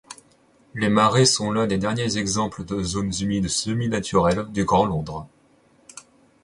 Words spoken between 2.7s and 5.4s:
zones humides semi-naturelles du Grand Londres.